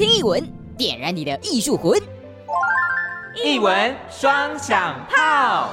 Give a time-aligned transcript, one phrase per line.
[0.00, 0.42] 听译文，
[0.78, 2.00] 点燃你的艺术魂。
[3.44, 5.68] 译文双响炮。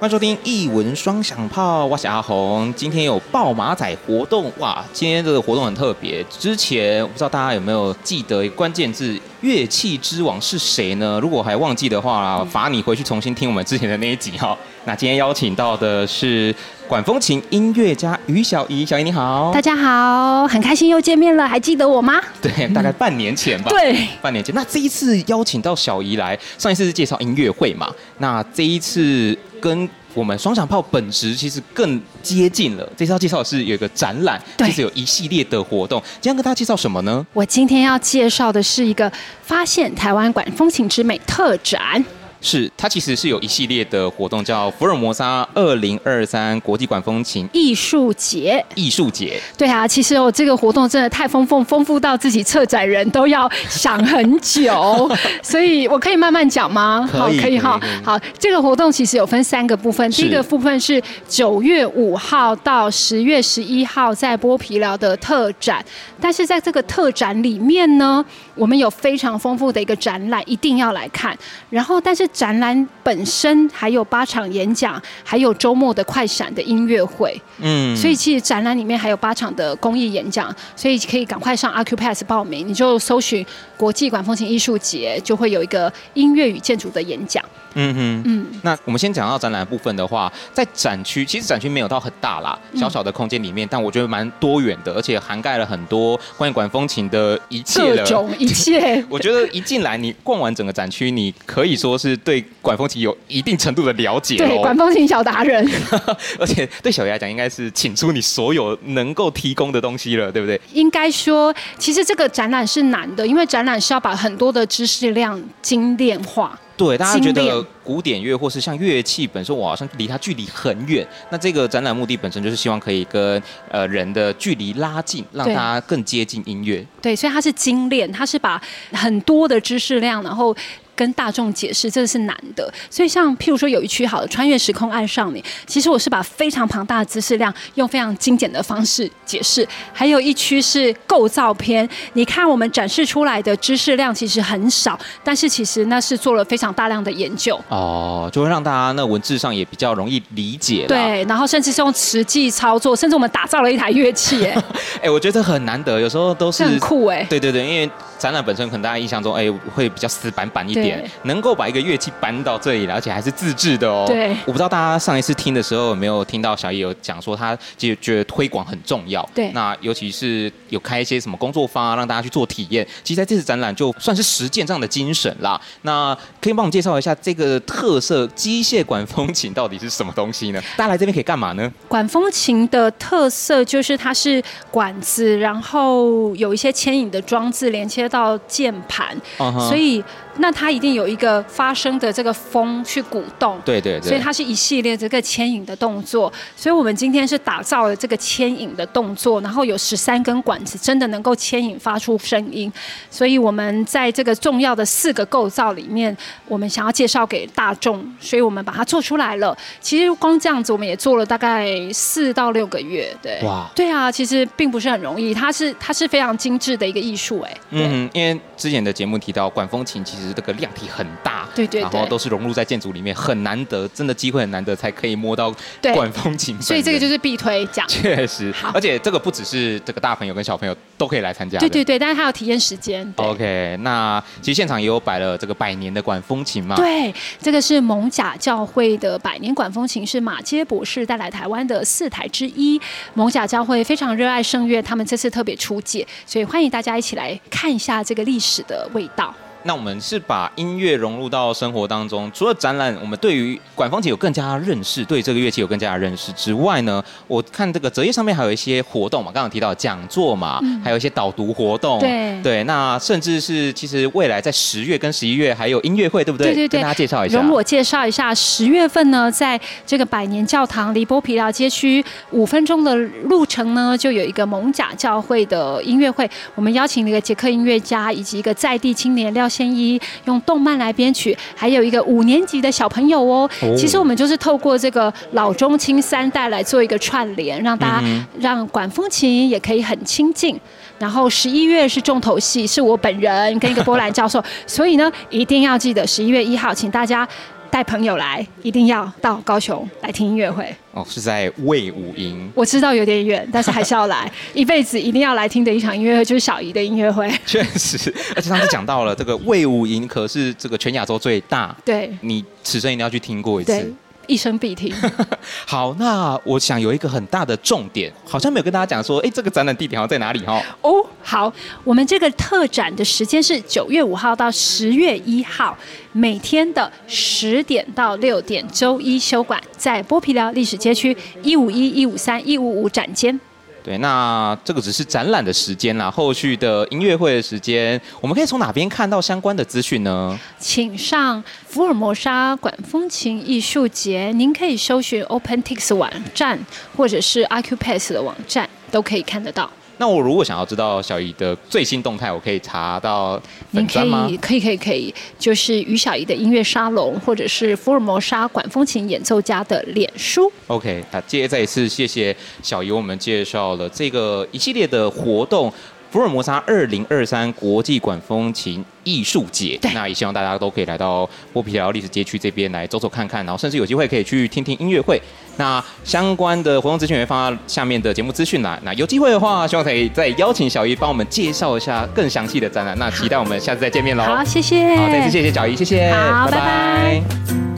[0.00, 2.72] 欢迎收听一文双响炮，我是阿红。
[2.74, 4.82] 今天有爆马仔活动哇！
[4.94, 6.24] 今天这个活动很特别。
[6.30, 11.20] 之前我不知道大家有没有记得关键字“乐器之王”是谁呢？
[11.20, 14.56] 如果还忘记的话，罚你回去重新听我们之前的那一集哈。
[14.86, 16.54] 那今天邀请到的是
[16.88, 22.18] 管风琴音乐家于小怡，小怡你好，大家好，很开心又见面了，还记得我吗？
[22.40, 23.68] 对，大概半年前吧。
[23.68, 24.54] 对，半年前。
[24.54, 27.92] 那这一次邀请到小怡来，上一次是介绍音乐会嘛？
[28.16, 29.36] 那这一次。
[29.60, 32.88] 跟我们双响炮本质其实更接近了。
[32.96, 36.02] 这次要介绍的是有一个展览，其实有一系列的活动。
[36.20, 37.24] 今天跟大家介绍什么呢？
[37.32, 39.10] 我今天要介绍的是一个
[39.42, 42.04] 发现台湾管风琴之美特展。
[42.40, 48.64] 是，它其实是有一系列的活动，叫福尔摩沙二零二三国际管风琴艺术节。
[48.74, 55.10] 艺术节，对啊，其实我这个活动真的太丰富，丰富到自己策展人都要想很久，
[55.42, 57.08] 所以我可以慢慢讲吗？
[57.12, 57.78] 好，可以哈。
[58.02, 65.84] 好，这个活动其实有分三个部分，第一个部分是九月五号到十月十一号在剥皮寮的特展，
[66.20, 68.24] 但是在这个特展里面呢，
[68.54, 71.36] 我们有非常丰富的一个展览，一定要来看。
[71.68, 77.40] 然后，但是展览本身还有八场演讲，还有周末的快闪的音乐会。
[77.58, 83.44] 嗯，所以其实展览里面还有八场的公益演讲，所以可以赶快上 Accupass 报名，你就搜寻
[83.76, 87.44] 国际管风琴艺术节，就会有一个音乐与建筑的演讲。
[87.74, 99.04] 嗯哼，嗯，那我们先讲到展览部分的话，在展区其实展区没有到很大啦，小小的空间里面，但我觉得蛮多元的，而且涵盖了很多关于管风琴的一切各种一切。
[99.08, 104.36] 我觉得一进来，你逛完整个展区，你可以说是对管风琴有一定程度的了解。
[104.36, 105.68] 对，管风琴小达人。
[106.38, 110.60] 而且对小仪来讲，应该是请出你所有能够提供的东西了，对不对？
[110.72, 116.58] 应该说，其实这个展览是难的，因为展览是要把很多的知识量精炼化。
[116.80, 121.06] 对，大家觉得古典乐或是像乐器本身，我好像离它距离很远。
[121.30, 126.82] 那这个展览目的本身就是希望可以跟呃人的距离拉近，让大家更接近音乐。
[127.02, 128.60] 对，所以它是精炼，它是把
[128.92, 130.56] 很多的知识量，然后。
[131.00, 139.66] 跟大众解释这个是难的，所以像譬如说有一区好的穿越时空爱上你，其实我是把非常庞大的知识量用非常精简的方式解释。
[139.94, 150.84] 还有一区是构造篇，你看我们展示出来的知识量其实很少，但是其实那是做了非常大量的研究哦，就会让大家那文字上也比较容易理解。
[150.86, 154.62] 对，然后甚至是用实际操作，甚至我们打造了一台乐器，哎，
[155.04, 157.90] 哎，我觉得很难得，有时候都是很酷哎，对对对，因为
[158.20, 161.00] 展览本身可能大家印象中哎会比较死板板一点。
[161.24, 164.04] 能够把一个乐器搬到这里来，而且还是自制的哦。
[164.06, 169.26] 对，我不知道大家上一次听的时候有没有听到小仪有讲说，他其实觉得推广很重要。
[169.34, 172.86] 对，那尤其是有开一些什么工作坊啊，让大家去做体验。
[173.02, 175.60] 其实在这次展览就算是实践这样的精神啦。
[175.82, 180.60] 那可以帮我们介绍一下这个特色机械管风琴到底是什么东西呢？
[180.76, 181.70] 大家来这边可以干嘛呢？
[181.88, 189.68] 管风琴的特色就是它是管子，然后有一些牵引的装置连接到键盘，uh huh.
[189.68, 190.04] 所以。
[190.36, 196.32] 那它一定有一个发声的这个风去鼓动，对对对，所以它是一系列这个牵引的动作。
[196.56, 202.72] 所以我们今天是打造了这个牵引的动作，然后有十三根管子，真的能够牵引发出声音。
[203.10, 206.16] 所以我们在这个重要的四个构造里面，
[206.46, 209.54] 我们想要介绍给大众，所以我们把它做出来了。
[209.80, 220.30] 其实光这样子，我们也做了大概四到六个月，对，哇，对啊，其实并不是很容易，它是它是非常精致的一个艺术，哎，嗯，因为之前的节目提到管风琴其实。
[220.40, 225.52] 这个量体很大，对对，然后都是融入在建筑里面，很难得，真的机会很难得才可以摸到
[225.92, 227.84] 管风琴，所以这个就是必推奖。
[227.88, 233.12] 确实，而且这个不只是这个大朋友跟小朋友都可以来参加，对对对，但是他有体验时间。
[233.16, 236.76] OK，那其实现场也有摆了这个百年的管风琴嘛？
[236.76, 242.80] 对，这个是蒙甲教会的百年管风琴，是马偕博士带来台湾的四台之一。
[243.14, 249.34] 蒙甲教会非常热爱圣乐，他们这次特别出借，所以欢迎大家一起来看一下下这个历史的味道。
[249.64, 262.30] 那我们是把音乐融入到生活当中，除了展览，我们对于管风琴有更加认识，对这个乐器有更加的认识之外呢，我看这个折页上面还有一些活动嘛，刚刚提到讲座嘛，嗯、还有一些导读活动，对。
[262.42, 266.46] 对，那甚至是其实未来在十月跟十一月还有音乐会，对不对？
[266.48, 267.38] 对对对，跟大家介绍一下。
[267.38, 280.00] 容我介绍一下，十月份呢，在这个百年教堂离波皮寮街区五分钟的路程呢，就有一个蒙甲教会的音乐会，我们邀请了一个捷克音乐家以及一个在地青年廖先一。
[280.26, 283.50] 用动漫来编曲，还有一个五年级的小朋友哦。
[283.62, 288.04] 哦，其实我们就是透过这个老中青三代来做一个串联，让大家
[288.38, 290.58] 让管风琴也可以很亲近。
[290.98, 297.26] 然后十一月是重头戏，是我本人跟一个波兰教授， 所以呢，一定要记得十一月一号，请大家。
[297.70, 301.06] 带朋友来，一定要到高雄来听音乐会哦。
[301.08, 307.30] 是在魏武营，我知道有点远，但是还是要来，一辈子一定要来听的一场音乐会就是小姨的音乐会。
[307.46, 311.74] 确实，而且上次讲到了这个魏武营，可是这个全亚洲最大。
[311.84, 313.94] 对，你此生一定要去听过一次。
[314.26, 314.94] 一生必听。
[315.66, 320.62] 好，那我想有一个很大的重点，好像没有跟大家讲说，哎，这个展览地点好像在哪里哈？
[320.82, 321.52] 哦，好，
[321.84, 325.76] 我们这个特展的时间是九月五号到十月一号，
[326.12, 333.38] 每天的十点到六点，周一休馆，在剥皮寮历史街区一五一、一五三、一五五展间。
[333.82, 340.38] 对，那这个只是展览的时间啦，后续的音乐会的时间，我们可以从哪边看到相关的资讯呢？
[340.58, 346.58] 请上福尔摩沙管风琴艺术节，您可以搜寻 OpenTix 网站，
[346.96, 349.70] 或者是 Acupass 的网站，都可以看得到。
[350.00, 353.38] 那我如果想要知道小姨的最新动态，我可以查到
[353.70, 354.24] 粉专吗？
[354.26, 360.50] 您可以，可以，可以，可以，就是于小姨的音乐沙龙，或者是福尔摩沙管风琴演奏家的脸书。
[360.68, 365.70] OK，那接再一次谢谢小姨，我们介绍了这个一系列的活动。
[366.10, 375.20] 福尔摩沙二零二三国际管风琴艺术节，那也希望大家都可以来到波皮寮历史街区这边来走走看看，然后甚至有机会可以去听听音乐会。
[375.56, 378.80] 那相关的活动资讯也会放到下面的节目资讯栏。
[378.82, 382.98] 那有机会的话，希望可以再邀请小姨帮我们介绍一下更详细的展览。
[382.98, 384.24] 那期待我们下次再见面喽。
[384.24, 384.96] 好，谢谢。
[384.96, 386.10] 好，再次谢谢小姨，谢谢。
[386.12, 386.58] 好，拜拜。
[386.58, 387.20] 拜
[387.54, 387.69] 拜。